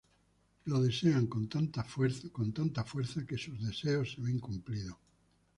Lo 0.65 0.81
desean 0.81 1.27
con 1.27 1.47
tantas 1.47 1.87
fuerzas 1.87 3.23
que 3.27 3.37
su 3.37 3.55
deseo 3.59 4.03
se 4.03 4.19
ve 4.19 4.39
cumplido. 4.39 4.97